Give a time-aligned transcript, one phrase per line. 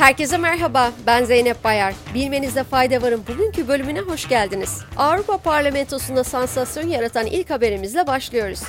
[0.00, 1.94] Herkese merhaba, ben Zeynep Bayar.
[2.14, 4.78] Bilmenizde fayda varın bugünkü bölümüne hoş geldiniz.
[4.96, 8.60] Avrupa Parlamentosu'nda sansasyon yaratan ilk haberimizle başlıyoruz.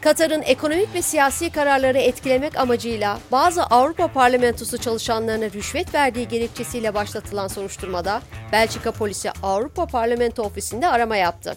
[0.00, 7.48] Katar'ın ekonomik ve siyasi kararları etkilemek amacıyla bazı Avrupa Parlamentosu çalışanlarına rüşvet verdiği gerekçesiyle başlatılan
[7.48, 11.56] soruşturmada Belçika polisi Avrupa Parlamento ofisinde arama yaptı.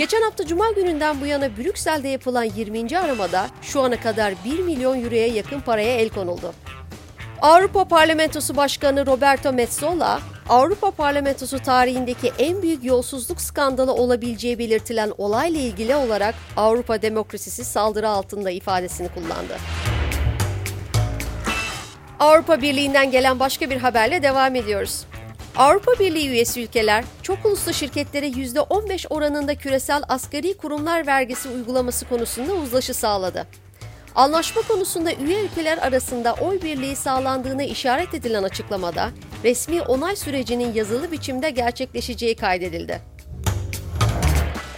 [0.00, 2.98] Geçen hafta Cuma gününden bu yana Brüksel'de yapılan 20.
[2.98, 6.52] aramada şu ana kadar 1 milyon euroya yakın paraya el konuldu.
[7.42, 15.60] Avrupa Parlamentosu Başkanı Roberto Metsola, Avrupa Parlamentosu tarihindeki en büyük yolsuzluk skandalı olabileceği belirtilen olayla
[15.60, 19.56] ilgili olarak Avrupa demokrasisi saldırı altında ifadesini kullandı.
[22.20, 25.04] Avrupa Birliği'nden gelen başka bir haberle devam ediyoruz.
[25.56, 32.52] Avrupa Birliği üyesi ülkeler çok uluslu şirketlere %15 oranında küresel asgari kurumlar vergisi uygulaması konusunda
[32.52, 33.46] uzlaşı sağladı.
[34.14, 39.10] Anlaşma konusunda üye ülkeler arasında oy birliği sağlandığına işaret edilen açıklamada
[39.44, 43.00] resmi onay sürecinin yazılı biçimde gerçekleşeceği kaydedildi.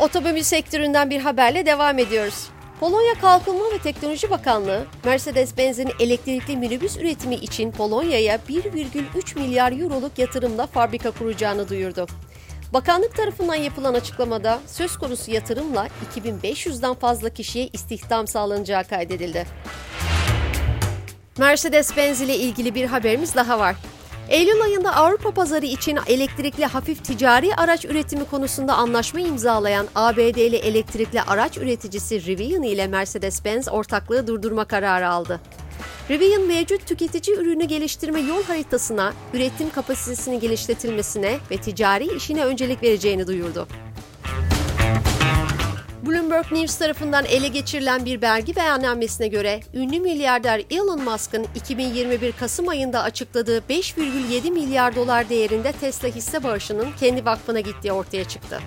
[0.01, 2.49] Otomobil sektöründen bir haberle devam ediyoruz.
[2.83, 10.67] Polonya Kalkınma ve Teknoloji Bakanlığı, Mercedes-Benz'in elektrikli minibüs üretimi için Polonya'ya 1,3 milyar euroluk yatırımla
[10.67, 12.07] fabrika kuracağını duyurdu.
[12.73, 19.47] Bakanlık tarafından yapılan açıklamada söz konusu yatırımla 2500'den fazla kişiye istihdam sağlanacağı kaydedildi.
[21.39, 23.77] Mercedes-Benz ile ilgili bir haberimiz daha var.
[24.33, 31.23] Eylül ayında Avrupa pazarı için elektrikli hafif ticari araç üretimi konusunda anlaşma imzalayan ABD'li elektrikli
[31.23, 35.41] araç üreticisi Rivian ile Mercedes-Benz ortaklığı durdurma kararı aldı.
[36.11, 43.27] Rivian mevcut tüketici ürünü geliştirme yol haritasına, üretim kapasitesini geliştirilmesine ve ticari işine öncelik vereceğini
[43.27, 43.69] duyurdu.
[46.07, 52.69] Bloomberg News tarafından ele geçirilen bir vergi beyannamesine göre ünlü milyarder Elon Musk'ın 2021 Kasım
[52.69, 58.61] ayında açıkladığı 5,7 milyar dolar değerinde Tesla hisse bağışının kendi vakfına gittiği ortaya çıktı.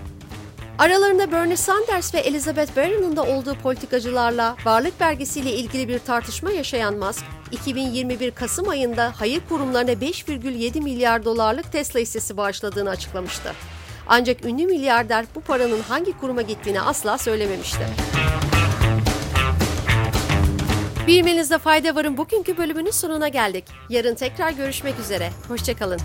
[0.77, 6.97] Aralarında Bernie Sanders ve Elizabeth Warren'ın da olduğu politikacılarla varlık vergisiyle ilgili bir tartışma yaşayan
[6.97, 13.51] Musk, 2021 Kasım ayında hayır kurumlarına 5,7 milyar dolarlık Tesla hissesi bağışladığını açıklamıştı.
[14.07, 17.85] Ancak ünlü milyarder bu paranın hangi kuruma gittiğini asla söylememişti.
[21.07, 23.65] Bilmenizde fayda varın bugünkü bölümünün sonuna geldik.
[23.89, 25.29] Yarın tekrar görüşmek üzere.
[25.47, 25.99] Hoşçakalın.